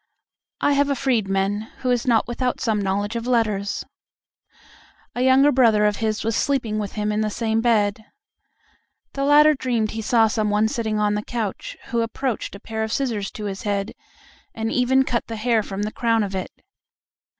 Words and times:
I 0.61 0.73
have 0.73 0.89
a 0.89 0.95
freedman, 0.95 1.67
who 1.83 1.91
is 1.91 2.07
not 2.07 2.27
without 2.27 2.59
some 2.59 2.81
knowledge 2.81 3.15
of 3.15 3.27
letters. 3.27 3.85
A 5.13 5.21
younger 5.21 5.51
brother 5.51 5.85
of 5.85 5.97
his 5.97 6.23
was 6.23 6.35
sleeping 6.35 6.79
with 6.79 6.93
him 6.93 7.11
in 7.11 7.21
the 7.21 7.29
same 7.29 7.61
bed. 7.61 8.03
The 9.13 9.23
latter 9.23 9.53
dreamed 9.53 9.91
he 9.91 10.01
saw 10.01 10.25
some 10.27 10.49
one 10.49 10.67
sitting 10.69 10.97
on 10.97 11.13
the 11.13 11.21
couch, 11.23 11.77
who 11.89 12.01
approached 12.01 12.55
a 12.55 12.59
pair 12.59 12.81
of 12.83 12.91
scissors 12.91 13.29
to 13.33 13.45
his 13.45 13.61
head, 13.61 13.93
and 14.55 14.71
even 14.71 15.03
cut 15.03 15.27
the 15.27 15.35
hair 15.35 15.61
from 15.61 15.83
the 15.83 15.91
crown 15.91 16.23
of 16.23 16.33
it. 16.33 16.49